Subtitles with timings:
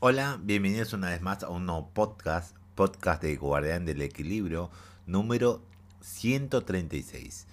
[0.00, 4.70] Hola, bienvenidos una vez más a un nuevo podcast, podcast de Guardián del Equilibrio,
[5.06, 5.62] número
[6.00, 7.46] 136.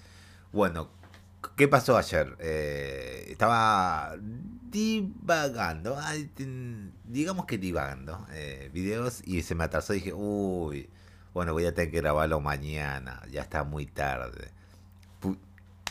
[0.52, 0.90] Bueno,
[1.56, 2.36] ¿qué pasó ayer?
[2.40, 4.16] Eh, estaba
[4.70, 5.98] divagando,
[7.06, 10.90] digamos que divagando, eh, videos y se me atrasó y dije, uy,
[11.34, 14.52] bueno, voy a tener que grabarlo mañana, ya está muy tarde.
[15.22, 15.38] Pu-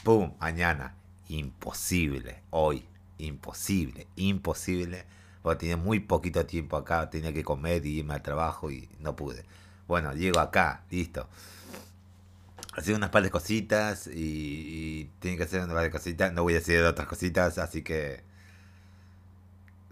[0.04, 0.94] Pum, mañana,
[1.28, 2.84] imposible, hoy,
[3.18, 5.04] imposible, imposible.
[5.42, 9.16] Porque tenía muy poquito tiempo acá, tenía que comer y irme al trabajo y no
[9.16, 9.44] pude.
[9.88, 11.28] Bueno, llego acá, listo.
[12.74, 16.32] Hacía unas par de cositas y, y tenía que hacer unas par de cositas.
[16.32, 18.22] No voy a hacer otras cositas, así que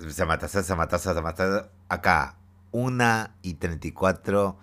[0.09, 1.69] se me atrasó, se me atrasó, se me atrasó.
[1.89, 2.37] Acá,
[2.73, 4.57] 1 y 34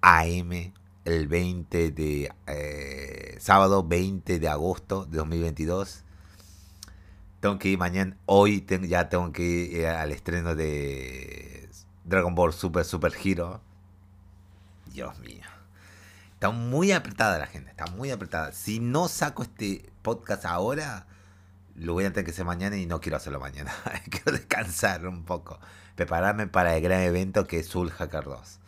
[0.00, 0.72] AM,
[1.04, 6.04] el 20 de eh, sábado 20 de agosto de 2022.
[7.44, 11.68] Tengo que ir mañana, hoy ya tengo que ir eh, al estreno de
[12.02, 13.60] Dragon Ball Super Super Hero.
[14.86, 15.44] Dios mío.
[16.32, 18.52] Está muy apretada la gente, está muy apretada.
[18.52, 21.06] Si no saco este podcast ahora,
[21.74, 23.74] lo voy a tener que hacer mañana y no quiero hacerlo mañana.
[24.10, 25.60] quiero descansar un poco.
[25.96, 28.58] Prepararme para el gran evento que es Soul Hacker 2.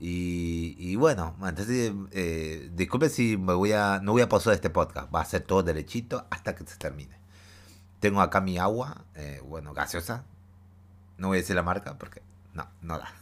[0.00, 4.68] Y, y bueno, entonces, eh, disculpen si me voy a, no voy a pausar este
[4.68, 5.08] podcast.
[5.14, 7.15] Va a ser todo derechito hasta que se termine.
[8.06, 10.22] Tengo acá mi agua, eh, bueno, gaseosa.
[11.18, 12.22] No voy a decir la marca porque
[12.54, 13.12] no, no da.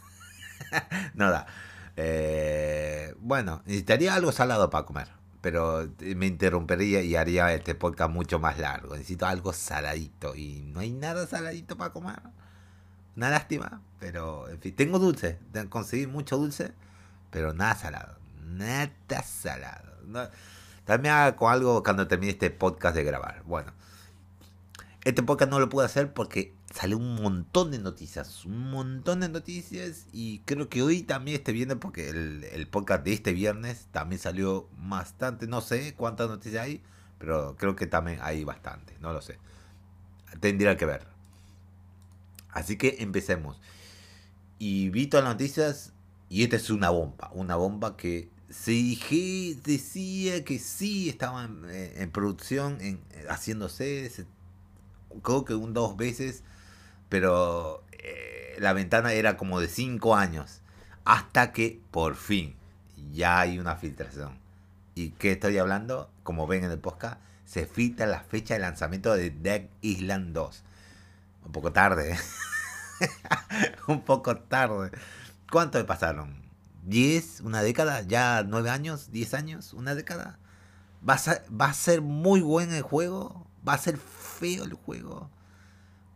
[1.15, 1.47] no da.
[1.97, 5.07] Eh, bueno, necesitaría algo salado para comer,
[5.41, 8.93] pero me interrumpiría y haría este podcast mucho más largo.
[8.93, 12.21] Necesito algo saladito y no hay nada saladito para comer.
[13.15, 16.75] Una lástima, pero en fin, tengo dulce, conseguí mucho dulce,
[17.31, 18.91] pero nada salado, nada
[19.23, 19.97] salado.
[20.05, 20.29] No,
[20.83, 23.41] también haga con algo cuando termine este podcast de grabar.
[23.45, 23.73] Bueno,
[25.05, 29.29] este podcast no lo pude hacer porque salió un montón de noticias, un montón de
[29.29, 34.19] noticias y creo que hoy también este viernes, porque el, podcast de este viernes también
[34.19, 36.81] salió bastante, no sé cuántas noticias hay,
[37.19, 39.37] pero creo que también hay bastante, no lo sé.
[40.39, 41.07] Tendría que ver.
[42.49, 43.61] Así que empecemos.
[44.57, 45.93] Y vi todas las noticias
[46.29, 48.71] y esta es una bomba, una bomba que se
[49.63, 54.34] decía que sí estaba en, producción, en, haciéndose, se-
[55.21, 56.43] creo que un dos veces,
[57.09, 60.61] pero eh, la ventana era como de cinco años,
[61.03, 62.55] hasta que por fin
[63.11, 64.37] ya hay una filtración.
[64.95, 66.09] ¿Y qué estoy hablando?
[66.23, 70.63] Como ven en el podcast, se filtra la fecha de lanzamiento de Dead Island 2.
[71.45, 72.17] Un poco tarde, ¿eh?
[73.87, 74.91] un poco tarde.
[75.51, 76.45] ¿Cuánto le pasaron?
[76.87, 77.41] ¿10?
[77.41, 78.01] ¿Una década?
[78.01, 79.11] ¿Ya nueve años?
[79.11, 79.73] ¿10 años?
[79.73, 80.39] ¿Una década?
[81.07, 83.45] ¿Va a, ser, ¿Va a ser muy buen el juego?
[83.67, 83.97] ¿Va a ser
[84.39, 85.29] feo el juego?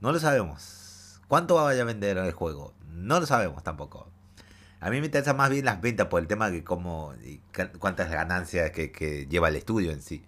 [0.01, 1.19] No lo sabemos.
[1.27, 2.73] ¿Cuánto va a vender el juego?
[2.91, 4.07] No lo sabemos tampoco.
[4.79, 7.41] A mí me interesa más bien las ventas por el tema de cómo y
[7.79, 10.23] cuántas ganancias que, lleva el estudio en sí.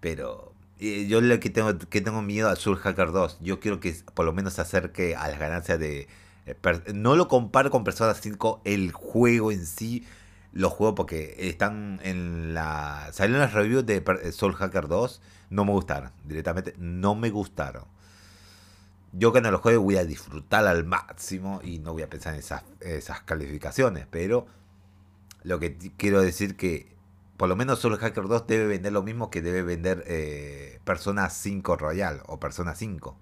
[0.00, 3.38] Pero yo lo que tengo que tengo miedo al Soul Hacker 2.
[3.40, 6.08] Yo quiero que por lo menos se acerque a las ganancias de
[6.46, 6.56] eh,
[6.94, 10.06] no lo comparo con Persona 5 el juego en sí.
[10.52, 15.64] Los juegos porque están en la salieron las reviews de eh, Soul Hacker 2, no
[15.64, 17.84] me gustaron, directamente no me gustaron.
[19.12, 22.40] Yo cuando los juegue voy a disfrutar al máximo y no voy a pensar en
[22.40, 24.46] esas, calificaciones, pero
[25.42, 26.96] lo que quiero decir que
[27.36, 31.28] por lo menos Soul Hacker 2 debe vender lo mismo que debe vender eh, Persona
[31.28, 33.16] 5 Royal o Persona 5.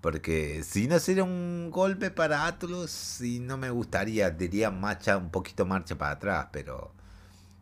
[0.00, 5.30] Porque si no sería un golpe para Atlus y no me gustaría, diría marcha un
[5.30, 6.92] poquito marcha para atrás, pero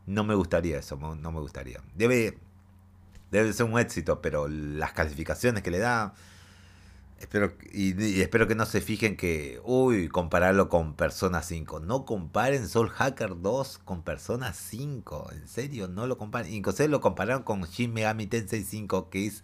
[0.07, 1.81] no me gustaría eso, no me gustaría.
[1.95, 2.39] Debe,
[3.31, 6.15] debe ser un éxito, pero las calificaciones que le da,
[7.19, 11.81] espero y, espero que no se fijen que, uy, compararlo con Persona 5.
[11.81, 16.53] No comparen Soul Hacker 2 con Persona 5, en serio, no lo comparen.
[16.53, 19.43] Incluso lo compararon con Shin Megami Tensei 5, que es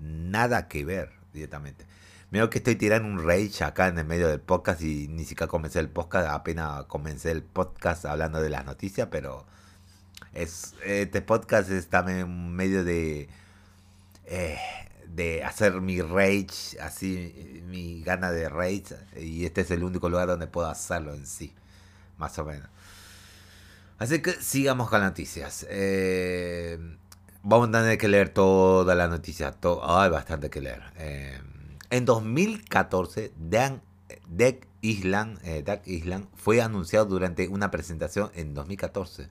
[0.00, 1.86] nada que ver directamente.
[2.30, 5.48] Veo que estoy tirando un rage acá en el medio del podcast y ni siquiera
[5.48, 9.46] comencé el podcast, apenas comencé el podcast hablando de las noticias, pero
[10.34, 13.30] es este podcast está en medio de
[14.26, 14.58] eh,
[15.06, 20.28] de hacer mi rage, así mi gana de rage y este es el único lugar
[20.28, 21.54] donde puedo hacerlo en sí,
[22.18, 22.68] más o menos.
[23.98, 25.66] Así que sigamos con las noticias.
[25.70, 26.78] Eh,
[27.42, 29.50] vamos a tener que leer toda la noticia.
[29.52, 30.82] To hay bastante que leer.
[30.96, 31.40] Eh,
[31.90, 33.82] en 2014, Dan,
[34.28, 39.28] Deck Island, eh, Dark Island fue anunciado durante una presentación en 2014.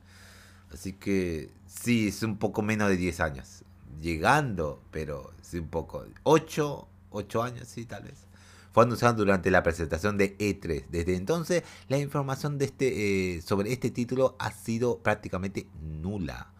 [0.71, 3.63] Así que sí, es un poco menos de 10 años.
[4.01, 6.05] Llegando, pero sí un poco.
[6.23, 8.25] 8, 8 años, sí, tal vez.
[8.71, 10.85] fue anunciado durante la presentación de E3.
[10.89, 16.51] Desde entonces, la información de este, eh, sobre este título ha sido prácticamente nula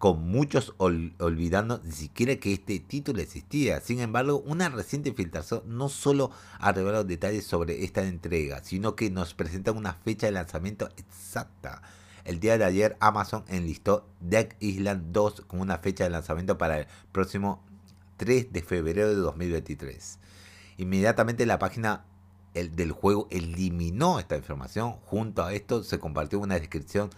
[0.00, 3.82] con muchos olvidando ni siquiera que este título existía.
[3.82, 9.10] Sin embargo, una reciente filtración no solo ha revelado detalles sobre esta entrega, sino que
[9.10, 11.82] nos presenta una fecha de lanzamiento exacta.
[12.24, 16.78] El día de ayer Amazon enlistó Deck Island 2 con una fecha de lanzamiento para
[16.78, 17.62] el próximo
[18.16, 20.18] 3 de febrero de 2023.
[20.78, 22.06] Inmediatamente la página
[22.54, 24.92] del juego eliminó esta información.
[25.04, 27.10] Junto a esto se compartió una descripción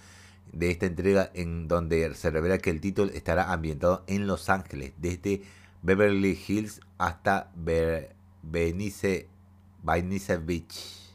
[0.53, 4.93] de esta entrega en donde se revela que el título estará ambientado en Los Ángeles,
[4.99, 5.43] desde
[5.83, 9.29] Beverly Hills hasta Venice,
[9.83, 11.13] Beach.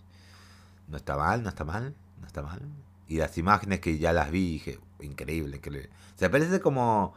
[0.88, 2.62] No está mal, no está mal, no está mal.
[3.08, 5.90] Y las imágenes que ya las vi, dije, increíble, increíble.
[6.16, 7.14] Se parece como...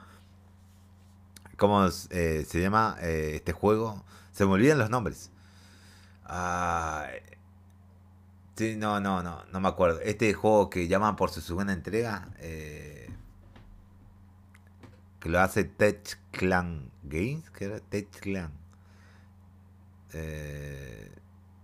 [1.56, 4.02] ¿Cómo eh, se llama eh, este juego?
[4.32, 5.30] Se me olvidan los nombres.
[6.24, 7.06] Ah,
[8.56, 10.00] Sí, no, no, no, no me acuerdo.
[10.00, 13.08] Este juego que llaman por su segunda entrega, eh,
[15.18, 18.52] que lo hace Tech Clan Games, que era Tech Clan.
[20.12, 21.10] Eh,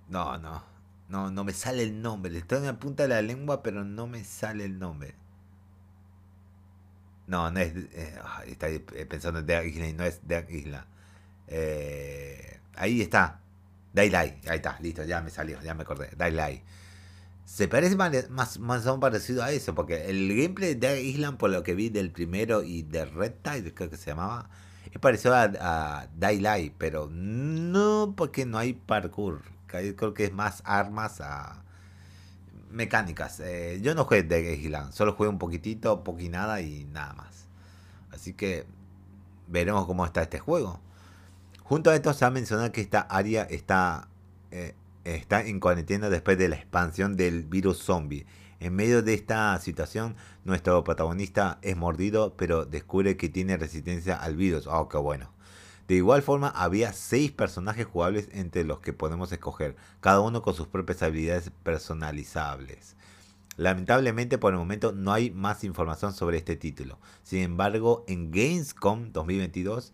[0.09, 0.65] no, no,
[1.09, 2.37] no, no me sale el nombre.
[2.39, 5.15] Estoy en la punta de la lengua, pero no me sale el nombre.
[7.27, 7.75] No, no es.
[7.93, 8.69] Eh, está
[9.09, 10.87] pensando en Dead Island, no es Dead Island.
[12.77, 13.41] ahí está.
[13.97, 16.11] Daylight, ahí está, listo, ya me salió, ya me acordé.
[16.15, 16.63] Daylight.
[17.47, 21.63] Se parece más, más, o parecido a eso, porque el gameplay de Island, por lo
[21.63, 24.51] que vi del primero y de Red Tide, creo que se llamaba,
[24.93, 29.41] es parecido a, a Daylight, pero no porque no hay parkour.
[29.67, 31.63] Creo que es más armas a
[32.71, 33.41] mecánicas.
[33.41, 37.47] Eh, yo no jugué de Island, solo jugué un poquitito, poquinada y nada más.
[38.11, 38.67] Así que
[39.47, 40.81] veremos cómo está este juego.
[41.69, 44.09] Junto a esto se ha mencionado que esta área está
[44.53, 48.25] eh, está en cuarentena después de la expansión del virus zombie.
[48.61, 50.15] En medio de esta situación,
[50.45, 54.69] nuestro protagonista es mordido, pero descubre que tiene resistencia al virus.
[54.69, 55.33] Oh, qué bueno.
[55.89, 60.55] De igual forma, había seis personajes jugables entre los que podemos escoger, cada uno con
[60.55, 62.97] sus propias habilidades personalizables.
[63.57, 66.99] Lamentablemente por el momento no hay más información sobre este título.
[67.25, 69.93] Sin embargo, en Gamescom 2022,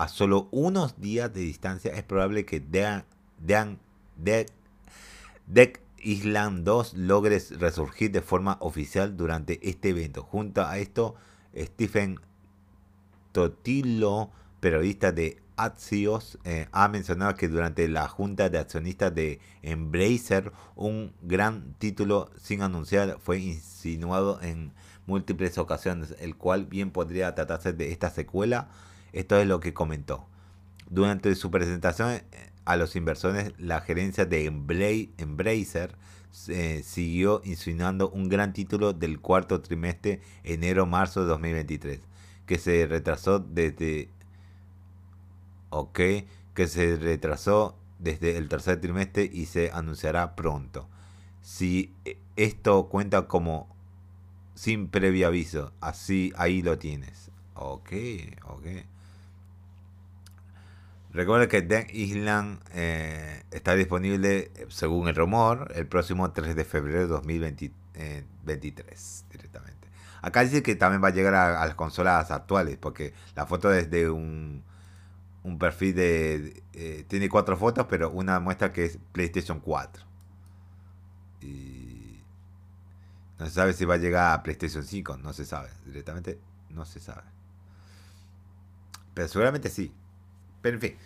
[0.00, 2.58] a solo unos días de distancia, es probable que
[5.46, 10.22] Deck, Island 2 logre resurgir de forma oficial durante este evento.
[10.22, 11.16] Junto a esto,
[11.54, 12.18] Stephen
[13.32, 14.30] Totilo,
[14.60, 21.12] periodista de Axios, eh, ha mencionado que durante la junta de accionistas de Embracer, un
[21.20, 24.72] gran título sin anunciar fue insinuado en
[25.06, 28.70] múltiples ocasiones, el cual bien podría tratarse de esta secuela.
[29.12, 30.26] Esto es lo que comentó.
[30.88, 32.24] Durante su presentación eh,
[32.64, 35.94] a los inversores, la gerencia de Embracer
[36.48, 42.00] eh, siguió insinuando un gran título del cuarto trimestre enero-marzo de 2023,
[42.46, 44.08] que se retrasó desde...
[45.70, 46.00] Ok,
[46.54, 50.88] que se retrasó desde el tercer trimestre y se anunciará pronto.
[51.42, 53.68] Si eh, esto cuenta como
[54.54, 57.30] sin previo aviso, así ahí lo tienes.
[57.54, 57.92] Ok,
[58.44, 58.66] ok.
[61.12, 67.00] Recuerda que Dead Island eh, está disponible, según el rumor, el próximo 3 de febrero
[67.00, 68.24] de 2023 eh,
[69.30, 69.88] directamente.
[70.22, 73.90] Acá dice que también va a llegar a, las consolas actuales, porque la foto es
[73.90, 74.62] de un,
[75.42, 76.62] un perfil de...
[76.74, 80.04] Eh, tiene cuatro fotos, pero una muestra que es PlayStation 4.
[81.40, 82.20] Y
[83.38, 85.70] no se sabe si va a llegar a PlayStation 5, no se sabe.
[85.86, 86.38] Directamente
[86.68, 87.24] no se sabe.
[89.14, 89.92] Pero seguramente sí.
[90.62, 90.96] Pero en fin,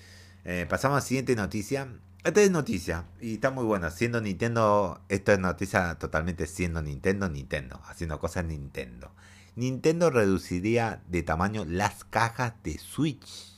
[0.45, 1.89] eh, pasamos a la siguiente noticia.
[2.25, 3.91] Esta es noticia y está muy buena.
[3.91, 9.11] Siendo Nintendo, esto es noticia totalmente siendo Nintendo, Nintendo, haciendo cosas Nintendo.
[9.57, 13.53] Nintendo reduciría de tamaño las cajas de Switch.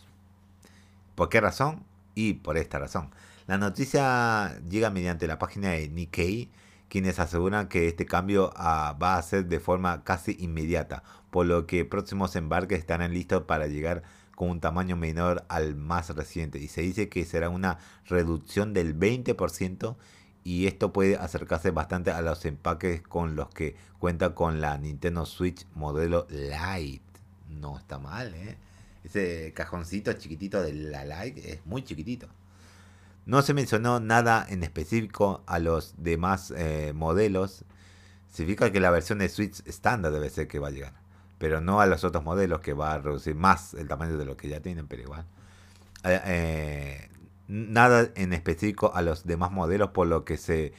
[1.15, 1.85] ¿Por qué razón?
[2.15, 3.11] Y por esta razón.
[3.47, 6.51] La noticia llega mediante la página de Nikkei,
[6.89, 11.67] quienes aseguran que este cambio ah, va a ser de forma casi inmediata, por lo
[11.67, 14.03] que próximos embarques estarán listos para llegar
[14.37, 18.97] con un tamaño menor al más reciente y se dice que será una reducción del
[18.97, 19.97] 20%
[20.45, 25.27] y esto puede acercarse bastante a los empaques con los que cuenta con la Nintendo
[25.27, 27.03] Switch modelo Lite.
[27.49, 28.57] No está mal, ¿eh?
[29.03, 32.29] Ese cajoncito chiquitito de la Lite es muy chiquitito.
[33.25, 37.65] No se mencionó nada en específico a los demás eh, modelos.
[38.31, 41.06] Significa que la versión de Switch estándar debe ser que va a llegar
[41.39, 44.37] pero no a los otros modelos que va a reducir más el tamaño de lo
[44.37, 45.25] que ya tienen, pero igual.
[46.05, 47.11] Eh, eh,
[47.49, 50.73] nada en específico a los demás modelos, por lo que se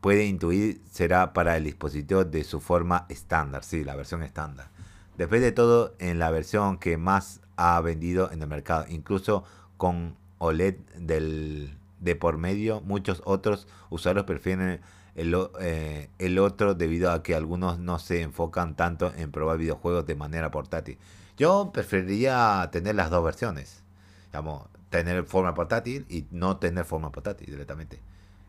[0.00, 4.68] puede intuir será para el dispositivo de su forma estándar, sí, la versión estándar.
[5.16, 9.44] Después de todo, en la versión que más ha vendido en el mercado, incluso
[9.76, 14.80] con OLED del, de por medio, muchos otros usuarios prefieren
[15.20, 20.06] el, eh, el otro debido a que algunos no se enfocan tanto en probar videojuegos
[20.06, 20.98] de manera portátil.
[21.36, 23.82] Yo preferiría tener las dos versiones.
[24.26, 28.00] Digamos, tener forma portátil y no tener forma portátil directamente.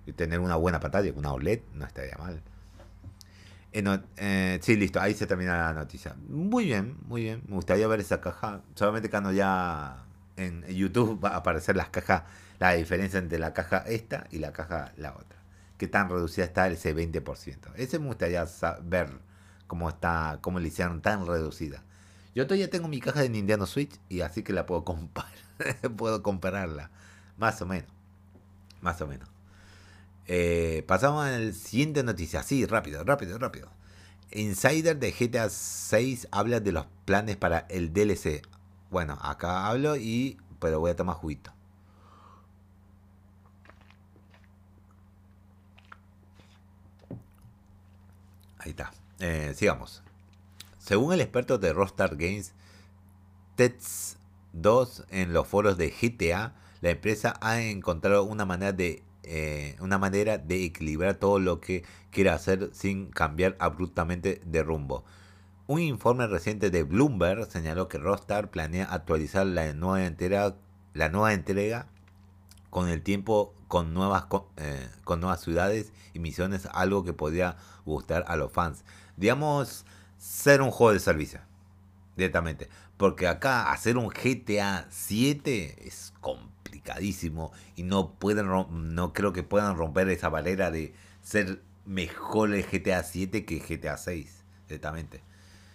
[0.05, 2.41] Y tener una buena pantalla, una OLED, no estaría mal.
[3.73, 6.15] Eh, eh, sí, listo, ahí se termina la noticia.
[6.29, 7.43] Muy bien, muy bien.
[7.47, 8.61] Me gustaría ver esa caja.
[8.75, 10.05] Solamente cuando ya
[10.37, 12.23] en YouTube va a aparecer las cajas,
[12.59, 15.40] la diferencia entre la caja esta y la caja la otra.
[15.81, 17.73] Qué tan reducida está ese 20%.
[17.75, 18.45] Ese me gustaría
[18.83, 19.17] ver
[19.65, 21.83] cómo está, cómo le hicieron tan reducida.
[22.35, 25.31] Yo todavía tengo mi caja de Nintendo Switch y así que la puedo comprar.
[25.97, 26.91] puedo compararla.
[27.39, 27.89] Más o menos.
[28.81, 29.27] Más o menos.
[30.27, 32.43] Eh, pasamos a la siguiente noticia.
[32.43, 33.67] Sí, rápido, rápido, rápido.
[34.33, 38.43] Insider de GTA 6 habla de los planes para el DLC.
[38.91, 41.51] Bueno, acá hablo y pero voy a tomar juguito.
[48.63, 48.91] Ahí está.
[49.19, 50.03] Eh, sigamos.
[50.77, 52.53] Según el experto de Rockstar Games,
[53.55, 54.17] Tets
[54.53, 59.97] 2 en los foros de GTA, la empresa ha encontrado una manera de eh, una
[59.97, 65.05] manera de equilibrar todo lo que quiere hacer sin cambiar abruptamente de rumbo.
[65.65, 70.55] Un informe reciente de Bloomberg señaló que Rockstar planea actualizar la nueva entrega,
[70.93, 71.87] la nueva entrega
[72.71, 74.25] con el tiempo con nuevas,
[74.57, 78.83] eh, con nuevas ciudades y misiones, algo que podría gustar a los fans.
[79.17, 79.85] Digamos,
[80.17, 81.41] ser un juego de servicio,
[82.15, 82.69] directamente.
[82.97, 89.75] Porque acá hacer un GTA 7 es complicadísimo y no pueden no creo que puedan
[89.75, 95.23] romper esa barrera de ser mejor el GTA 7 que GTA 6, directamente.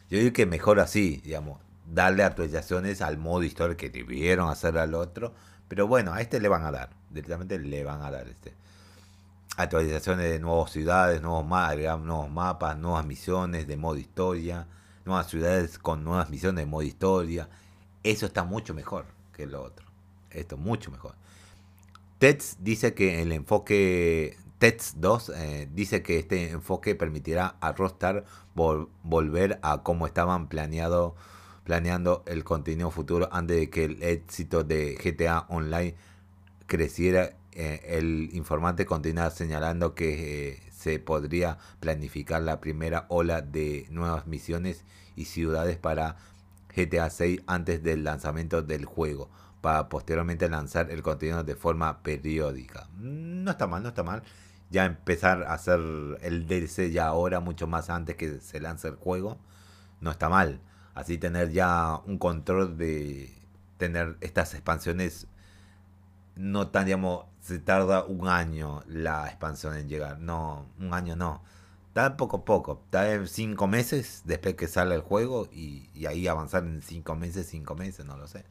[0.09, 4.95] Yo digo que mejor así, digamos, darle actualizaciones al modo historia que debieron hacer al
[4.95, 5.35] otro,
[5.69, 8.55] pero bueno, a este le van a dar, directamente le van a dar este
[9.57, 14.67] actualizaciones de nuevas ciudades, nuevos, nuevos mapas, nuevas misiones de modo historia
[15.07, 17.49] nuevas ciudades con nuevas misiones de modo historia.
[18.03, 19.87] Eso está mucho mejor que lo otro.
[20.31, 21.15] Esto mucho mejor.
[22.19, 28.25] TEDS dice que el enfoque TEDS 2 eh, dice que este enfoque permitirá a Rockstar
[28.55, 31.15] volver a cómo estaban planeado,
[31.67, 35.97] planeando el contenido futuro antes de que el éxito de GTA Online
[36.67, 37.33] creciera.
[37.59, 44.27] Eh, el informante continúa señalando que eh, se podría planificar la primera ola de nuevas
[44.27, 44.85] misiones
[45.17, 46.17] y ciudades para
[46.77, 49.31] GTA 6 antes del lanzamiento del juego,
[49.63, 52.89] para posteriormente lanzar el contenido de forma periódica.
[52.99, 54.23] No está mal, no está mal.
[54.71, 55.81] Ya empezar a hacer
[56.21, 59.39] el DLC ya ahora, mucho más antes que se lance el juego,
[60.01, 60.61] no está mal.
[60.97, 63.31] Así tener ya un control de
[63.77, 65.29] tener estas expansiones
[66.37, 70.19] no tan, digamos, se tarda un año la expansión en llegar.
[70.21, 71.43] No, un año no.
[71.89, 72.83] Está poco a poco.
[72.93, 77.75] En cinco meses después que sale el juego y, ahí avanzar en cinco meses, cinco
[77.75, 78.47] meses, no lo sé.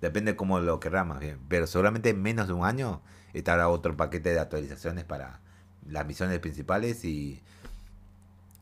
[0.00, 1.40] Depende cómo lo queramos bien.
[1.48, 5.40] Pero seguramente en menos de un año estará otro paquete de actualizaciones para
[5.88, 7.42] las misiones principales y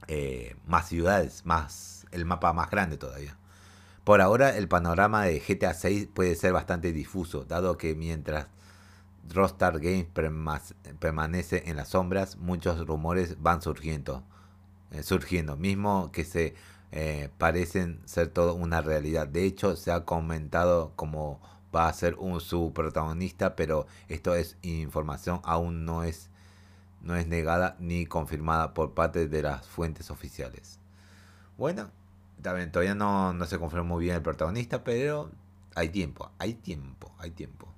[0.06, 3.36] eh, más ciudades, más el mapa más grande todavía.
[4.04, 8.46] Por ahora el panorama de GTA 6 puede ser bastante difuso, dado que mientras
[9.28, 10.06] Rockstar Games
[10.98, 14.22] permanece en las sombras, muchos rumores van surgiendo,
[14.92, 16.54] eh, surgiendo, mismo que se
[16.92, 19.28] eh, parecen ser todo una realidad.
[19.28, 21.40] De hecho, se ha comentado como
[21.74, 26.30] va a ser un su protagonista, pero esto es información aún no es
[27.00, 30.80] no es negada ni confirmada por parte de las fuentes oficiales.
[31.58, 31.90] Bueno,
[32.40, 35.32] también todavía no, no se confirmó muy bien el protagonista, pero
[35.74, 37.68] hay tiempo, hay tiempo, hay tiempo.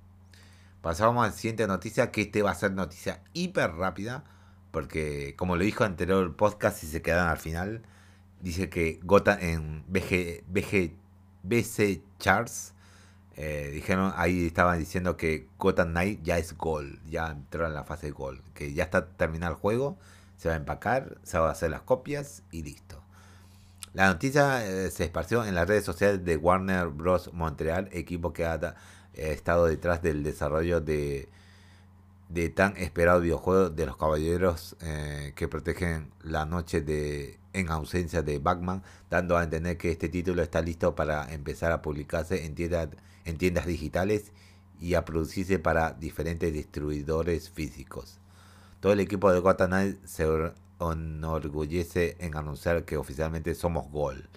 [0.82, 4.24] Pasamos a la siguiente noticia, que este va a ser noticia hiper rápida,
[4.70, 7.82] porque como lo dijo anterior podcast, y se quedan al final,
[8.40, 10.92] dice que Gotham en BG, BG,
[11.42, 12.74] BC Charts,
[13.36, 17.84] eh, dijeron, ahí estaban diciendo que Gotham Knight ya es gol, ya entró en la
[17.84, 19.96] fase de gol, que ya está terminado el juego,
[20.36, 23.02] se va a empacar, se va a hacer las copias y listo.
[23.92, 27.32] La noticia eh, se esparció en las redes sociales de Warner Bros.
[27.32, 28.76] Montreal, equipo que ha
[29.14, 31.28] he estado detrás del desarrollo de,
[32.28, 38.22] de tan esperado videojuego de los caballeros eh, que protegen la noche de en ausencia
[38.22, 42.54] de Batman, dando a entender que este título está listo para empezar a publicarse en
[42.54, 42.88] tiendas,
[43.24, 44.30] en tiendas digitales
[44.80, 48.18] y a producirse para diferentes distribuidores físicos.
[48.78, 50.26] Todo el equipo de Gotham se
[50.80, 54.28] enorgullece en anunciar que oficialmente somos Gol.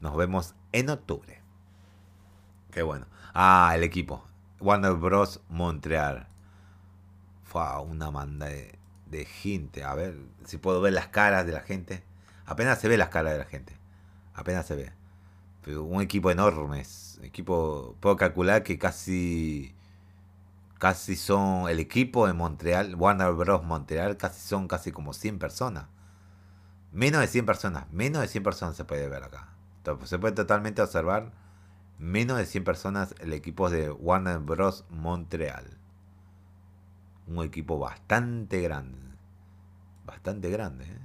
[0.00, 1.40] Nos vemos en octubre.
[2.70, 3.06] Qué bueno.
[3.34, 4.24] Ah, el equipo.
[4.60, 5.40] Warner Bros.
[5.48, 6.26] Montreal.
[7.44, 9.84] Fue una manda de, de gente.
[9.84, 12.02] A ver si puedo ver las caras de la gente.
[12.46, 13.76] Apenas se ve las caras de la gente.
[14.34, 14.92] Apenas se ve.
[15.62, 16.82] Pero un equipo enorme.
[17.22, 19.74] Equipo, puedo calcular que casi
[20.82, 23.62] casi son el equipo de Montreal, Warner Bros.
[23.62, 25.84] Montreal, casi son casi como 100 personas.
[26.90, 29.54] Menos de 100 personas, menos de 100 personas se puede ver acá.
[30.02, 31.30] se puede totalmente observar
[32.00, 34.84] menos de 100 personas el equipo de Warner Bros.
[34.90, 35.78] Montreal.
[37.28, 38.98] Un equipo bastante grande.
[40.04, 40.98] Bastante grande, ¿eh?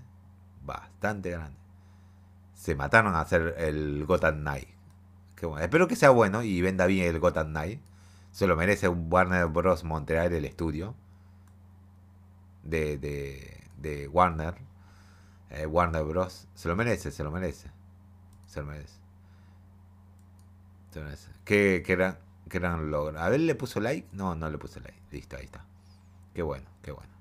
[0.66, 1.60] Bastante grande.
[2.56, 4.70] Se mataron a hacer el Gotham Knight.
[5.62, 7.80] Espero que sea bueno y venda bien el Gotham Knight.
[8.38, 9.84] Se lo merece un Warner Bros.
[9.84, 10.94] Montreal, el estudio
[12.62, 13.00] de,
[13.80, 14.54] de, Warner.
[15.50, 16.48] Eh, Warner Bros.
[16.54, 17.72] Se lo merece, se lo merece.
[18.46, 18.94] Se lo merece.
[20.92, 21.32] Se lo merece.
[21.46, 21.96] ¿Qué, qué,
[22.60, 23.20] gran, logro.
[23.20, 24.08] A ver, ¿le puso like?
[24.12, 25.02] No, no le puso like.
[25.10, 25.66] Listo, ahí está.
[26.36, 27.14] Qué bueno, qué bueno.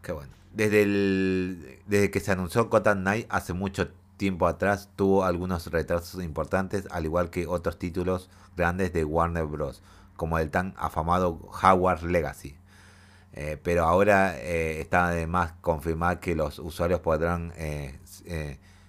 [0.00, 0.32] Qué bueno.
[0.54, 4.01] Desde, el, desde que se anunció Gotham Knight hace mucho tiempo
[4.46, 9.82] atrás tuvo algunos retrasos importantes, al igual que otros títulos grandes de Warner Bros.,
[10.16, 12.56] como el tan afamado Howard Legacy.
[13.32, 17.98] Eh, pero ahora eh, está además confirmar que los usuarios podrán eh,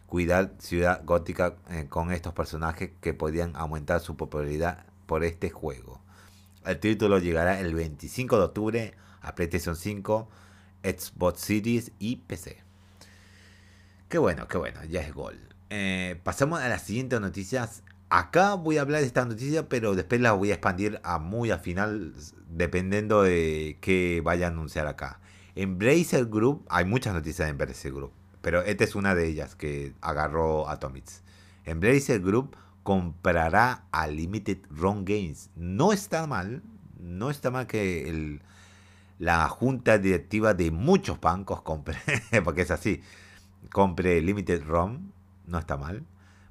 [0.07, 1.55] cuidar Ciudad Gótica
[1.89, 6.01] con estos personajes que podrían aumentar su popularidad por este juego.
[6.65, 10.29] El título llegará el 25 de octubre a PlayStation 5,
[10.83, 12.62] Xbox Series y PC.
[14.13, 15.39] Qué bueno, qué bueno, ya es gol.
[16.21, 20.33] pasamos a las siguientes noticias Acá voy a hablar de esta noticia, pero después la
[20.33, 22.13] voy a expandir a muy al final,
[22.47, 25.19] dependiendo de qué vaya a anunciar acá.
[25.55, 28.11] Embracer Group, hay muchas noticias de Embracer Group,
[28.43, 31.23] pero esta es una de ellas que agarró Atomics.
[31.65, 35.49] Embracer Group comprará a Limited Run Games.
[35.55, 36.61] No está mal,
[36.99, 38.39] no está mal que
[39.17, 41.97] la junta directiva de muchos bancos compre,
[42.43, 43.01] porque es así,
[43.71, 45.13] compre Limited Run,
[45.45, 46.05] no está mal.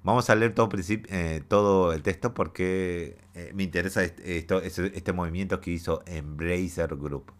[0.04, 4.44] Vamos a leer todo, eh, todo el texto porque eh, me interesa este,
[4.96, 7.32] este, movimiento que hizo Embracer Group.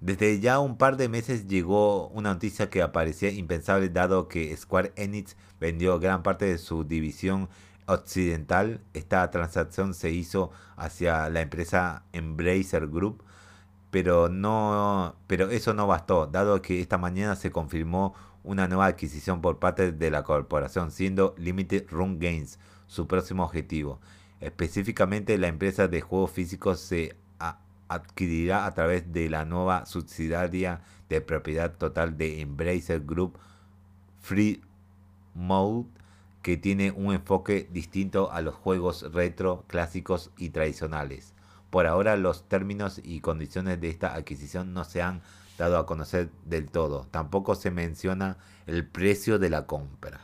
[0.00, 4.92] Desde ya un par de meses llegó una noticia que aparecía impensable dado que Square
[4.96, 7.48] Enix vendió gran parte de su división
[7.86, 8.80] occidental.
[8.92, 13.22] Esta transacción se hizo hacia la empresa Embracer Group,
[13.92, 19.40] pero no, pero eso no bastó, dado que esta mañana se confirmó una nueva adquisición
[19.40, 24.00] por parte de la corporación, siendo Limited Run Games su próximo objetivo.
[24.40, 27.16] Específicamente, la empresa de juegos físicos se
[27.88, 33.38] adquirirá a través de la nueva subsidiaria de propiedad total de Embracer Group
[34.20, 34.62] Free
[35.34, 35.86] Mode,
[36.40, 41.34] que tiene un enfoque distinto a los juegos retro, clásicos y tradicionales.
[41.70, 45.22] Por ahora, los términos y condiciones de esta adquisición no se han
[45.62, 47.06] dado a conocer del todo.
[47.10, 50.20] Tampoco se menciona el precio de la compra.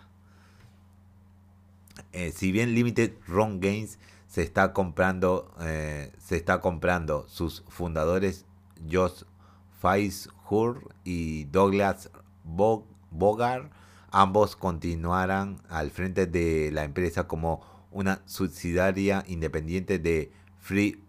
[2.12, 8.46] Eh, si bien Limited Run Games se está comprando, eh, se está comprando sus fundadores
[8.90, 9.24] Josh
[9.80, 12.10] Faishur y Douglas
[12.44, 13.70] Bogart,
[14.10, 21.02] ambos continuarán al frente de la empresa como una subsidiaria independiente de Free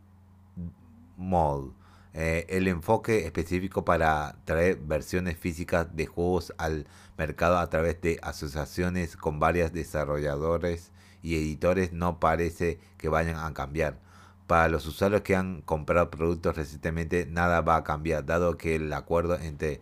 [1.18, 1.74] Mall.
[2.14, 8.20] Eh, el enfoque específico para traer versiones físicas de juegos al mercado a través de
[8.24, 10.92] asociaciones con varios desarrolladores
[11.22, 14.00] y editores no parece que vayan a cambiar.
[14.48, 18.92] Para los usuarios que han comprado productos recientemente, nada va a cambiar, dado que el
[18.94, 19.80] acuerdo entre,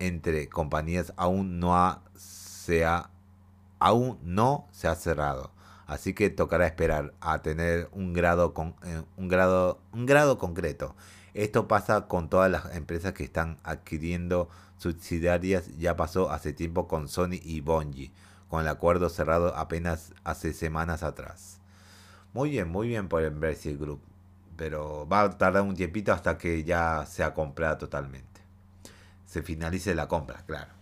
[0.00, 3.10] entre compañías aún no, se ha,
[3.78, 5.52] aún no se ha cerrado.
[5.86, 10.96] Así que tocará esperar a tener un grado, con, eh, un grado, un grado concreto.
[11.38, 15.78] Esto pasa con todas las empresas que están adquiriendo subsidiarias.
[15.78, 18.10] Ya pasó hace tiempo con Sony y Bungie,
[18.48, 21.60] con el acuerdo cerrado apenas hace semanas atrás.
[22.32, 24.00] Muy bien, muy bien por Embracer Group.
[24.56, 28.40] Pero va a tardar un tiempito hasta que ya sea comprada totalmente.
[29.24, 30.72] Se finalice la compra, claro.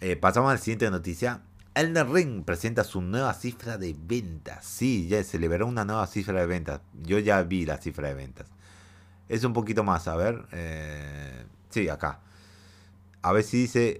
[0.00, 1.40] Eh, pasamos a la siguiente noticia.
[1.76, 4.64] Elden Ring presenta su nueva cifra de ventas.
[4.64, 6.80] Sí, ya se liberó una nueva cifra de ventas.
[7.04, 8.48] Yo ya vi la cifra de ventas.
[9.32, 10.44] Es un poquito más, a ver.
[10.52, 12.20] Eh, sí, acá.
[13.22, 13.98] A ver si dice,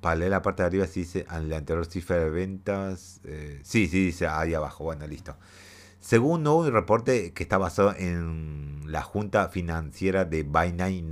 [0.00, 3.20] para leer la parte de arriba, si dice la anterior cifra de ventas.
[3.24, 4.84] Eh, sí, sí, dice ahí abajo.
[4.84, 5.36] Bueno, listo.
[6.00, 11.02] Según un nuevo reporte que está basado en la junta financiera de Bandai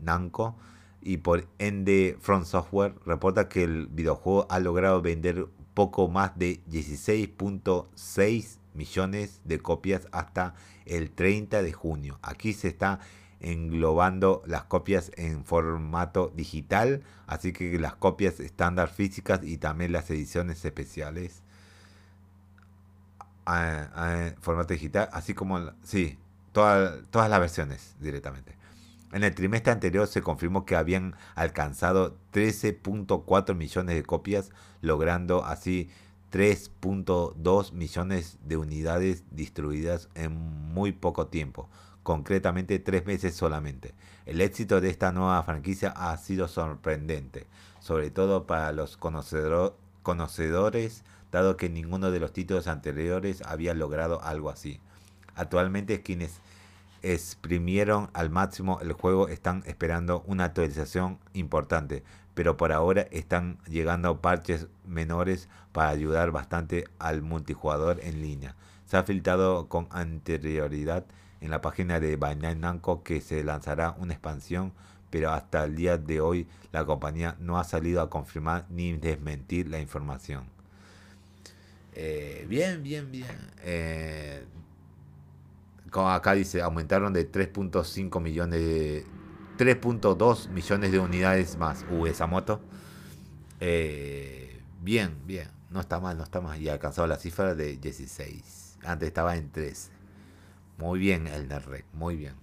[0.00, 0.56] Namco
[1.02, 6.62] y por Ende Front Software, reporta que el videojuego ha logrado vender poco más de
[6.64, 10.54] 16.6 millones de copias hasta
[10.86, 12.18] el 30 de junio.
[12.22, 13.00] Aquí se está
[13.40, 20.10] englobando las copias en formato digital, así que las copias estándar físicas y también las
[20.10, 21.42] ediciones especiales
[23.46, 26.18] en formato digital, así como, sí,
[26.52, 28.56] todas las versiones directamente.
[29.12, 34.50] En el trimestre anterior se confirmó que habían alcanzado 13.4 millones de copias,
[34.82, 35.90] logrando así
[36.32, 41.68] 3.2 millones de unidades distribuidas en muy poco tiempo,
[42.02, 43.94] concretamente tres meses solamente.
[44.26, 47.46] El éxito de esta nueva franquicia ha sido sorprendente,
[47.80, 54.50] sobre todo para los conocedores, dado que ninguno de los títulos anteriores había logrado algo
[54.50, 54.80] así.
[55.34, 56.40] Actualmente quienes
[57.02, 62.04] exprimieron al máximo el juego están esperando una actualización importante,
[62.40, 68.56] pero por ahora están llegando parches menores para ayudar bastante al multijugador en línea.
[68.86, 71.04] Se ha filtrado con anterioridad
[71.42, 74.72] en la página de Bandai Namco que se lanzará una expansión,
[75.10, 79.68] pero hasta el día de hoy la compañía no ha salido a confirmar ni desmentir
[79.68, 80.44] la información.
[81.92, 83.50] Eh, bien, bien, bien.
[83.64, 84.46] Eh,
[85.92, 89.19] acá dice, aumentaron de 3.5 millones de
[89.60, 91.84] 3.2 millones de unidades más.
[91.90, 92.62] Uh, esa moto.
[93.60, 95.48] Eh, bien, bien.
[95.68, 96.58] No está mal, no está mal.
[96.58, 98.78] Y ha alcanzado la cifra de 16.
[98.84, 99.90] Antes estaba en 13.
[100.78, 102.36] Muy bien el NERREC, muy bien.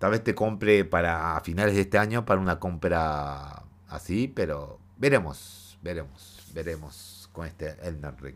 [0.00, 5.78] Tal vez te compre para finales de este año para una compra así, pero veremos,
[5.82, 8.34] veremos, veremos con este el NERREC.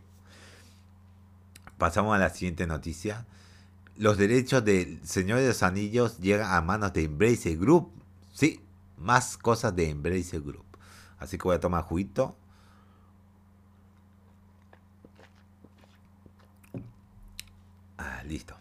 [1.79, 3.27] Pasamos a la siguiente noticia
[3.99, 7.91] los derechos del Señor de los Anillos llegan a manos de Embrace Group.
[8.33, 8.61] Sí,
[8.97, 10.65] más cosas de Embrace Group.
[11.19, 12.37] Así que voy a tomar juguito.
[17.99, 18.57] Ah, listo.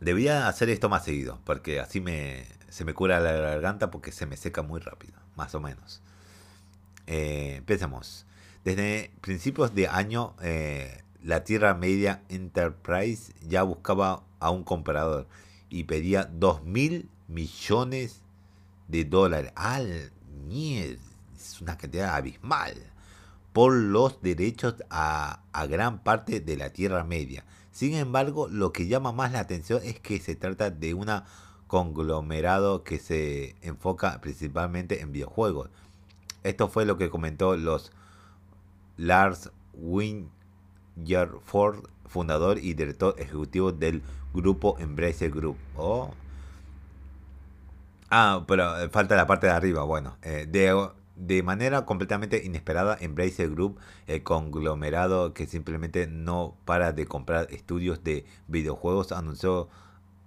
[0.00, 4.26] Debía hacer esto más seguido, porque así me, se me cura la garganta porque se
[4.26, 6.02] me seca muy rápido, más o menos.
[7.06, 8.26] Eh, empecemos.
[8.64, 15.26] Desde principios de año, eh, la Tierra Media Enterprise ya buscaba a un comprador
[15.68, 18.22] y pedía 2 mil millones
[18.86, 19.50] de dólares.
[19.56, 20.12] ¡Al
[20.46, 21.02] mierda!
[21.34, 22.74] Es una cantidad abismal.
[23.52, 27.44] Por los derechos a, gran parte de la Tierra Media.
[27.72, 31.10] Sin embargo, lo que llama más la atención es que se trata de un
[31.66, 35.70] conglomerado que se enfoca principalmente en videojuegos.
[36.44, 37.90] Esto fue lo que comentó los
[38.96, 39.50] Lars
[40.96, 45.56] Wing Ford, fundador y director ejecutivo del grupo Embrace Group.
[45.76, 46.10] Oh.
[48.10, 49.82] Ah, pero eh, falta la parte de arriba.
[49.82, 56.92] Bueno, eh, de, de, manera completamente inesperada, Embrace Group, el conglomerado que simplemente no para
[56.92, 59.68] de comprar estudios de videojuegos, anunció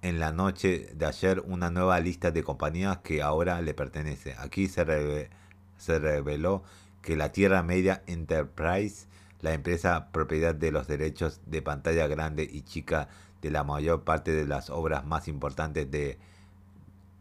[0.02, 4.36] en la noche de ayer una nueva lista de compañías que ahora le pertenece.
[4.38, 5.30] Aquí se,
[5.78, 6.64] se reveló
[7.02, 9.08] que la Tierra Media Enterprise
[9.42, 13.10] la empresa propiedad de los derechos de pantalla grande y chica
[13.42, 16.18] de la mayor parte de las obras más importantes de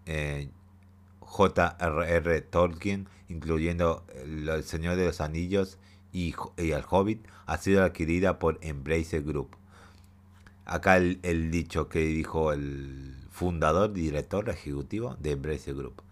[0.06, 0.48] eh,
[1.20, 2.40] J.R.R.
[2.42, 5.78] Tolkien, incluyendo El Señor de los Anillos
[6.12, 9.56] y, El Hobbit, ha sido adquirida por Embrace Group.
[10.64, 16.02] Acá el, dicho que dijo el fundador director ejecutivo de Embrace Group.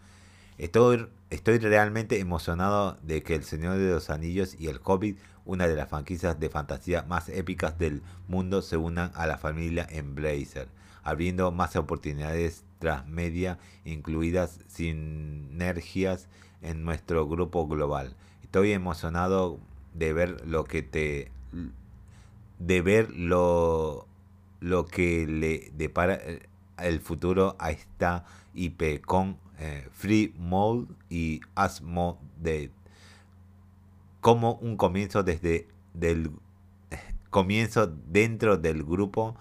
[0.58, 5.66] Estoy, estoy realmente emocionado de que El Señor de los Anillos y El Hobbit una
[5.68, 10.68] de las franquicias de fantasía más épicas del mundo, se unan a la familia Embracer,
[11.02, 16.28] abriendo más oportunidades transmedia, incluidas sinergias
[16.62, 18.14] en nuestro grupo global.
[18.42, 19.58] Estoy emocionado
[19.94, 21.30] de ver lo que te
[22.58, 24.06] de ver lo,
[24.60, 26.18] lo que le depara
[26.78, 32.70] el futuro a esta IP con eh, Free Mode y Asmodee
[34.26, 36.32] como un comienzo desde del
[37.30, 39.36] comienzo dentro del grupo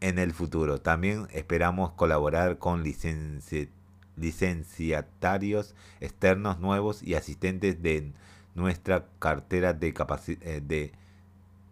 [0.00, 0.80] en el futuro.
[0.80, 8.14] También esperamos colaborar con licenciatarios externos nuevos y asistentes de
[8.54, 9.94] nuestra cartera de,
[10.40, 10.92] eh, de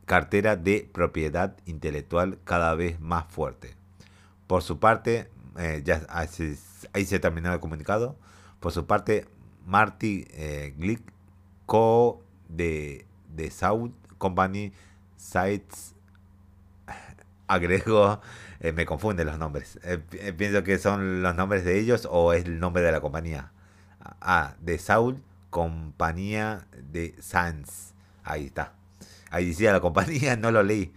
[0.04, 3.76] cartera de propiedad intelectual cada vez más fuerte.
[4.46, 8.14] Por su parte, eh, ya ahí se terminó el comunicado.
[8.60, 9.26] Por su parte,
[9.64, 11.00] Marty eh, Glick,
[11.64, 13.06] co de,
[13.50, 14.72] South Company
[15.16, 15.94] Sites
[17.46, 18.20] agregó,
[18.60, 19.78] eh, me confunden los nombres.
[19.82, 19.98] Eh,
[20.36, 23.52] pienso que son los nombres de ellos o es el nombre de la compañía.
[24.20, 27.94] Ah, de Saul, compañía de Sans.
[28.24, 28.72] Ahí está.
[29.30, 30.92] Ahí decía la compañía, no lo leí.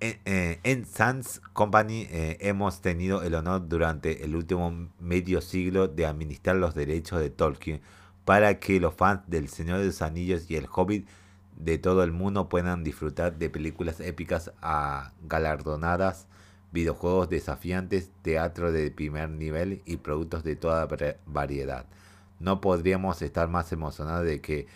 [0.00, 6.74] En, Sans Company hemos tenido el honor durante el último medio siglo de administrar los
[6.74, 7.80] derechos de Tolkien
[8.24, 11.06] para que los fans del Señor de los Anillos y el Hobbit
[11.56, 16.26] de todo el mundo puedan disfrutar de películas épicas a galardonadas,
[16.72, 20.88] videojuegos desafiantes, teatro de primer nivel y productos de toda
[21.26, 21.86] variedad.
[22.40, 24.66] No podríamos estar más emocionados de que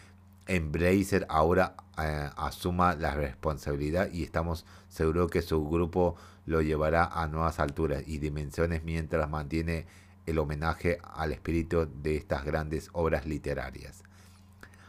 [0.49, 7.29] Embracer ahora eh, asuma la responsabilidad y estamos seguros que su grupo lo llevará a
[7.29, 9.85] nuevas alturas y dimensiones mientras mantiene
[10.29, 14.03] el homenaje al espíritu de estas grandes obras literarias.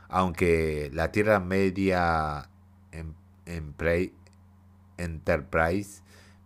[0.08, 2.50] Aunque la Tierra Media
[2.92, 3.16] en,
[4.98, 6.02] Enterprise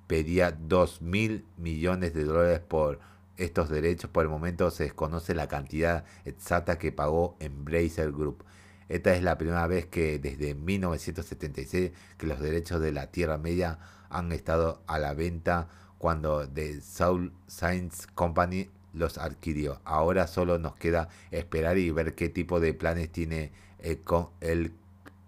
[0.08, 3.00] pedía 2 mil millones de dólares por
[3.38, 8.44] estos derechos, por el momento se desconoce la cantidad exacta que pagó Embracer Group.
[8.90, 13.80] Esta es la primera vez que desde 1976 que los derechos de la Tierra Media
[14.10, 19.82] han estado a la venta cuando The Soul Science Company los adquirió.
[19.84, 24.74] Ahora solo nos queda esperar y ver qué tipo de planes tiene el, con, el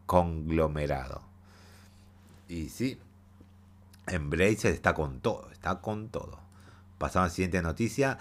[0.05, 1.21] conglomerado.
[2.47, 2.99] Y sí,
[4.07, 6.39] Embracer está con todo, está con todo.
[6.97, 8.17] Pasamos a la siguiente noticia.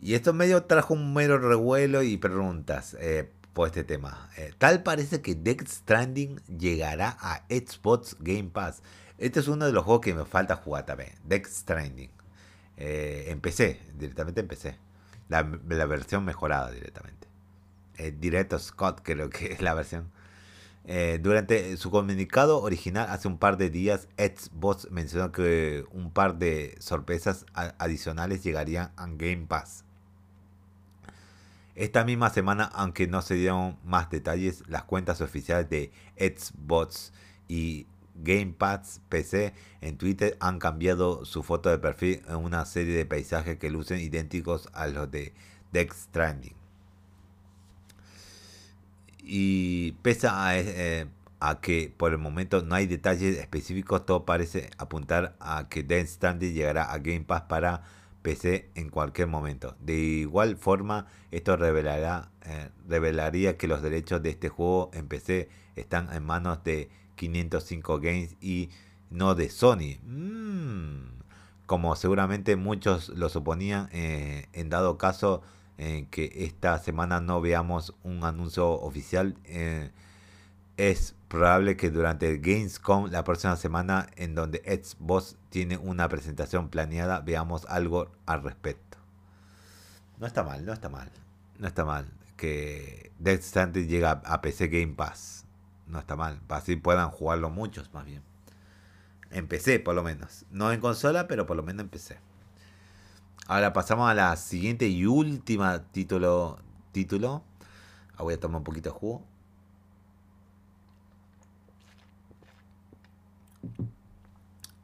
[0.00, 4.30] Y esto medio trajo un mero revuelo y preguntas eh, por este tema.
[4.36, 8.82] Eh, tal parece que Death Stranding llegará a Xbox Game Pass.
[9.18, 11.12] Este es uno de los juegos que me falta jugar también.
[11.24, 12.10] Death Stranding.
[12.80, 14.76] Eh, empecé, directamente empecé.
[15.28, 17.26] La, la versión mejorada directamente.
[17.98, 20.10] Eh, Directo Scott creo que es la versión.
[20.84, 26.38] Eh, durante su comunicado original hace un par de días, Xbox mencionó que un par
[26.38, 29.84] de sorpresas adicionales llegarían a Game Pass.
[31.74, 37.12] Esta misma semana, aunque no se dieron más detalles, las cuentas oficiales de Xbox
[37.48, 37.86] y
[38.22, 43.06] Game Pass PC en Twitter han cambiado su foto de perfil en una serie de
[43.06, 45.32] paisajes que lucen idénticos a los de
[45.72, 46.58] Dex Stranding.
[49.30, 51.06] Y pese eh,
[51.38, 56.06] a, que por el momento no hay detalles específicos, todo parece apuntar a que Death
[56.06, 57.82] Stranding llegará a Game Pass para
[58.22, 59.76] PC en cualquier momento.
[59.80, 65.50] De igual forma, esto revelará, eh, revelaría que los derechos de este juego en PC
[65.76, 68.70] están en manos de 505 Games y
[69.10, 69.98] no de Sony.
[70.04, 71.18] Mm.
[71.66, 75.42] como seguramente muchos lo suponían, eh, en dado caso
[75.76, 79.90] eh, que esta semana no veamos un anuncio oficial, eh,
[80.78, 87.20] es probable que durante Gamescom la próxima semana, en donde Xbox tiene una presentación planeada,
[87.20, 88.96] veamos algo al respecto.
[90.18, 91.10] No está mal, no está mal,
[91.58, 92.06] no está mal
[92.38, 95.44] que Death Stranding llega a PC Game Pass
[95.88, 96.40] no está mal.
[96.48, 98.22] Así puedan jugarlo muchos más bien.
[99.30, 100.46] Empecé por lo menos.
[100.50, 102.18] No en consola, pero por lo menos empecé.
[103.46, 106.58] Ahora pasamos a la siguiente y última título.
[106.92, 107.42] título.
[108.16, 109.24] Ah, voy a tomar un poquito de jugo.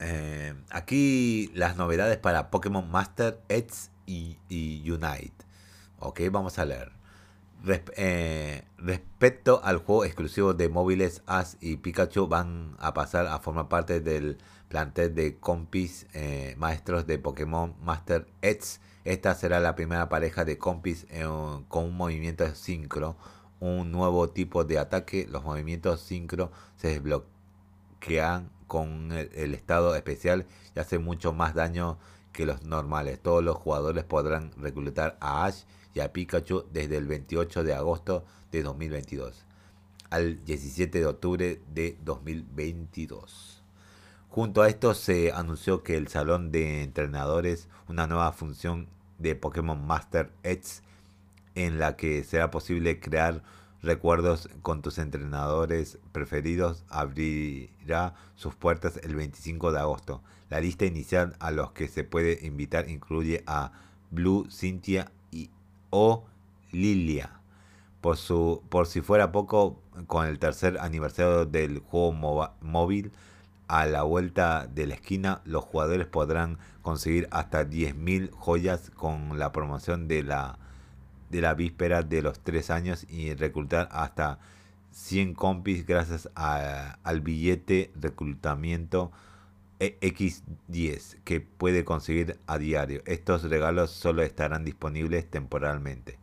[0.00, 5.32] Eh, aquí las novedades para Pokémon Master X y, y Unite.
[5.98, 6.92] Ok, vamos a leer.
[7.66, 13.68] Eh, respecto al juego exclusivo de móviles, Ash y Pikachu van a pasar a formar
[13.68, 14.36] parte del
[14.68, 18.80] plantel de compis eh, maestros de Pokémon Master X.
[19.04, 21.24] Esta será la primera pareja de compis eh,
[21.68, 23.16] con un movimiento sincro,
[23.60, 25.26] un nuevo tipo de ataque.
[25.30, 31.98] Los movimientos sincro se desbloquean con el estado especial y hacen mucho más daño
[32.32, 33.20] que los normales.
[33.22, 35.62] Todos los jugadores podrán reclutar a Ash
[35.94, 39.44] y a Pikachu desde el 28 de agosto de 2022
[40.14, 43.62] al 17 de octubre de 2022.
[44.28, 48.86] Junto a esto se anunció que el salón de entrenadores, una nueva función
[49.18, 50.84] de Pokémon Master X
[51.56, 53.42] en la que será posible crear
[53.82, 60.22] recuerdos con tus entrenadores preferidos, abrirá sus puertas el 25 de agosto.
[60.48, 63.72] La lista inicial a los que se puede invitar incluye a
[64.12, 65.10] Blue, Cynthia
[65.94, 66.24] o
[66.72, 67.30] Lilia.
[68.00, 72.12] Por, su, por si fuera poco, con el tercer aniversario del juego
[72.60, 73.12] móvil,
[73.68, 79.52] a la vuelta de la esquina, los jugadores podrán conseguir hasta 10.000 joyas con la
[79.52, 80.58] promoción de la,
[81.30, 84.38] de la víspera de los 3 años y reclutar hasta
[84.90, 89.12] 100 compis gracias al billete reclutamiento
[90.00, 93.02] X10 que puede conseguir a diario.
[93.06, 96.18] Estos regalos solo estarán disponibles temporalmente.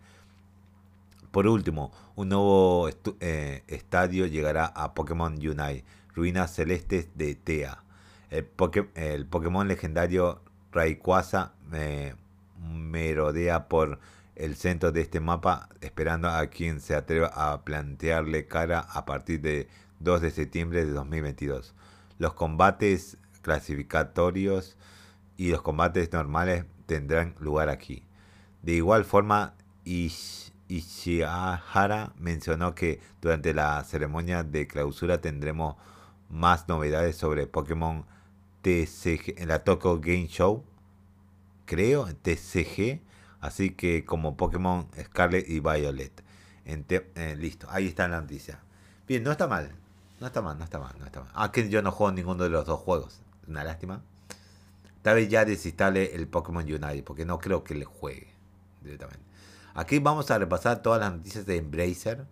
[1.32, 2.89] Por último, un nuevo
[3.21, 7.84] eh, estadio llegará a Pokémon Unite, Ruinas Celestes de Tea.
[8.30, 8.45] El,
[9.26, 12.15] Pokémon legendario Rayquaza eh,
[12.60, 14.00] merodea por
[14.36, 19.41] el centro de este mapa esperando a quien se atreva a plantearle cara a partir
[19.41, 19.67] de
[20.00, 21.74] 2 de septiembre de 2022.
[22.17, 24.77] Los combates clasificatorios
[25.38, 28.06] y los combates normales tendrán lugar aquí.
[28.62, 29.56] De igual forma,
[30.67, 35.75] Ishihara mencionó que durante la ceremonia de clausura tendremos
[36.30, 38.06] más novedades sobre Pokémon
[38.62, 40.63] TCG en la Tokyo Game Show,
[41.65, 43.01] creo, TCG,
[43.39, 46.23] así que como Pokémon Scarlet y Violet.
[46.65, 48.60] Eh, listo, ahí está la noticia.
[49.08, 49.71] Bien, no está mal,
[50.19, 51.32] no está mal, no está mal, no está mal.
[51.34, 54.04] Ah, que yo no juego ninguno de los dos juegos, una lástima.
[55.01, 58.34] Tal vez ya desinstale el Pokémon Unite, porque no creo que le juegue
[58.82, 59.25] directamente.
[59.73, 62.25] Aquí vamos a repasar todas las noticias de Embracer.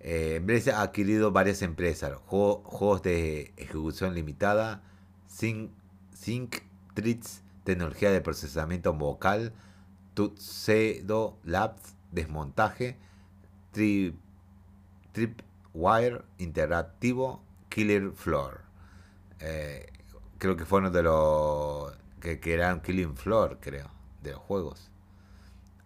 [0.00, 4.82] Eh, Embracer ha adquirido varias empresas, juegos de ejecución limitada,
[5.26, 5.70] Sync,
[6.14, 6.56] Sync
[6.94, 9.52] Treats, tecnología de procesamiento vocal,
[10.14, 12.98] Tuxedo Labs, desmontaje,
[15.12, 18.69] Tripwire interactivo, Killer Floor.
[20.38, 23.90] Creo que fueron de los que, que eran Killing Floor, creo,
[24.22, 24.90] de los juegos.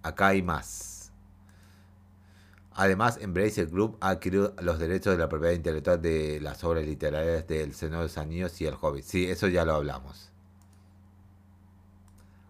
[0.02, 1.12] Acá hay más.
[2.76, 7.46] Además, Embracer Group ha adquirido los derechos de la propiedad intelectual de las obras literarias
[7.46, 9.04] del Señor de los Anillos y El Hobbit.
[9.04, 10.32] Sí, eso ya lo hablamos.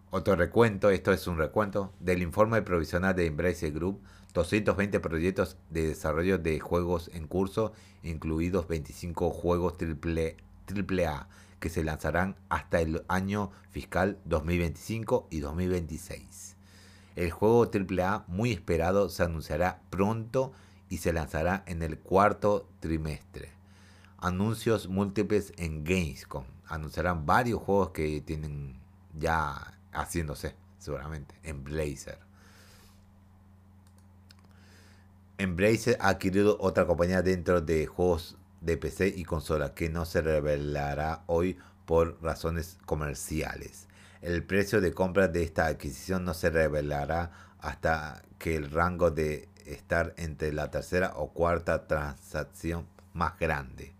[0.09, 4.01] Otro recuento, esto es un recuento, del informe provisional de Embracer Group,
[4.33, 9.77] 220 proyectos de desarrollo de juegos en curso, incluidos 25 juegos
[10.67, 11.27] AAA,
[11.59, 16.55] que se lanzarán hasta el año fiscal 2025 y 2026.
[17.15, 20.53] El juego AAA muy esperado se anunciará pronto
[20.89, 23.51] y se lanzará en el cuarto trimestre.
[24.17, 26.45] Anuncios múltiples en Gamescom.
[26.67, 28.79] Anunciarán varios juegos que tienen
[29.17, 32.19] ya haciéndose, seguramente, en Blazer.
[35.37, 40.21] Embracer ha adquirido otra compañía dentro de juegos de PC y consola que no se
[40.21, 43.87] revelará hoy por razones comerciales.
[44.21, 49.49] El precio de compra de esta adquisición no se revelará hasta que el rango de
[49.65, 53.93] estar entre la tercera o cuarta transacción más grande.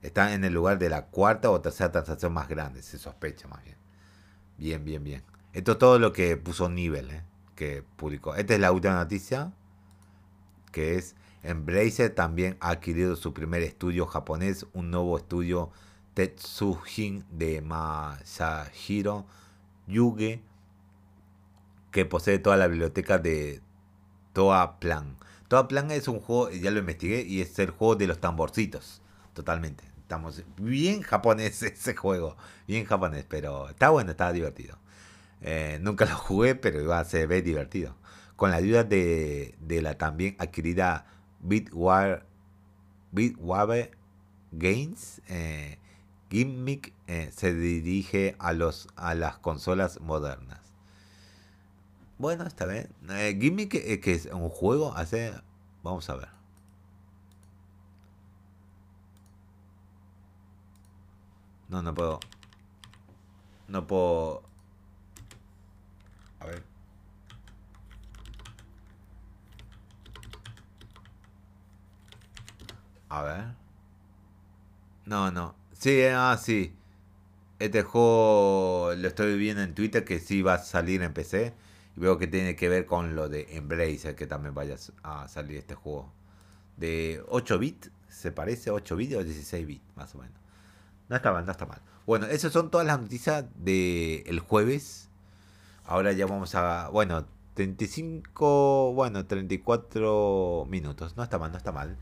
[0.00, 3.62] Está en el lugar de la cuarta o tercera transacción más grande, se sospecha más
[3.62, 3.76] bien.
[4.56, 5.22] Bien, bien, bien.
[5.52, 7.22] Esto es todo lo que puso Nivel, ¿eh?
[7.54, 8.34] que publicó.
[8.36, 9.52] Esta es la última noticia,
[10.72, 15.70] que es Embracer también ha adquirido su primer estudio japonés, un nuevo estudio
[16.14, 19.26] Tetsujin de Masahiro
[19.86, 20.42] Yuge,
[21.90, 23.60] que posee toda la biblioteca de
[24.32, 25.16] Toa Plan.
[25.48, 29.00] Toa Plan es un juego, ya lo investigué, y es el juego de los tamborcitos.
[29.32, 29.84] Totalmente.
[30.08, 32.36] Estamos bien japonés ese juego.
[32.66, 34.78] Bien japonés, pero está bueno, está divertido.
[35.40, 37.94] Eh, nunca lo jugué, pero igual se ve divertido.
[38.36, 41.06] Con la ayuda de, la también adquirida
[41.40, 42.24] Bitware,
[43.12, 43.90] Bitwave
[44.52, 45.78] Games, eh,
[46.30, 50.60] Gimmick eh, se dirige a, los, a las consolas modernas.
[52.18, 52.88] Bueno, está bien.
[53.10, 55.32] Eh, Gimmick eh, que es un juego, hace...
[55.82, 56.28] Vamos a ver.
[61.68, 62.20] No, no puedo.
[63.68, 64.42] No puedo...
[66.40, 66.67] A ver.
[73.08, 73.44] A ver.
[75.06, 75.54] No, no.
[75.72, 76.74] Sí, ah, sí.
[77.58, 81.54] Este juego lo estoy viendo en Twitter que sí va a salir en PC.
[81.96, 85.56] Y veo que tiene que ver con lo de Embracer, que también vaya a salir
[85.58, 86.12] este juego.
[86.76, 90.38] De 8 bits, se parece, 8 bits o 16 bits, más o menos.
[91.08, 91.80] No está mal, no está mal.
[92.06, 95.08] Bueno, esas son todas las noticias del jueves.
[95.84, 96.88] Ahora ya vamos a.
[96.90, 98.92] Bueno, 35.
[98.94, 101.16] Bueno, 34 minutos.
[101.16, 101.96] No está mal, no está mal.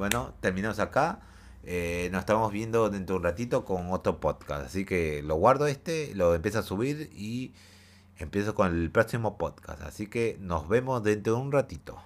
[0.00, 1.20] Bueno, terminamos acá.
[1.62, 4.64] Eh, nos estamos viendo dentro de un ratito con otro podcast.
[4.64, 7.52] Así que lo guardo este, lo empiezo a subir y
[8.16, 9.82] empiezo con el próximo podcast.
[9.82, 12.00] Así que nos vemos dentro de un ratito.